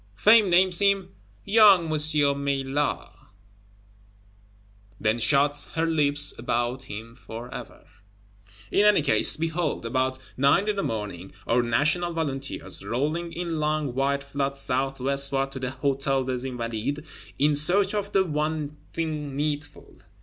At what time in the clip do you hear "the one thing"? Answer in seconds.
18.11-19.35